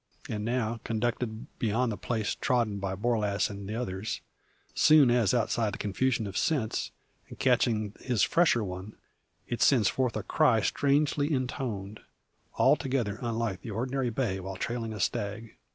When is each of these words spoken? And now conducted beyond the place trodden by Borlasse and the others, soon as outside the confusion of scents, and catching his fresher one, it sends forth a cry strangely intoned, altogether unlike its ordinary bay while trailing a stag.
And 0.27 0.43
now 0.43 0.79
conducted 0.83 1.45
beyond 1.59 1.91
the 1.91 1.95
place 1.95 2.33
trodden 2.33 2.79
by 2.79 2.95
Borlasse 2.95 3.51
and 3.51 3.69
the 3.69 3.75
others, 3.75 4.21
soon 4.73 5.11
as 5.11 5.31
outside 5.31 5.75
the 5.75 5.77
confusion 5.77 6.25
of 6.25 6.35
scents, 6.35 6.89
and 7.29 7.37
catching 7.37 7.93
his 7.99 8.23
fresher 8.23 8.63
one, 8.63 8.95
it 9.47 9.61
sends 9.61 9.89
forth 9.89 10.17
a 10.17 10.23
cry 10.23 10.61
strangely 10.61 11.31
intoned, 11.31 11.99
altogether 12.55 13.19
unlike 13.21 13.59
its 13.61 13.71
ordinary 13.71 14.09
bay 14.09 14.39
while 14.39 14.55
trailing 14.55 14.91
a 14.91 14.99
stag. 14.99 15.55